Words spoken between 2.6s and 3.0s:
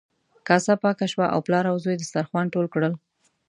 کړل.